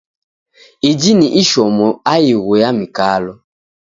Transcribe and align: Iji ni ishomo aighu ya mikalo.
Iji 0.89 1.13
ni 1.13 1.27
ishomo 1.41 1.85
aighu 2.13 2.51
ya 2.61 2.69
mikalo. 2.79 3.33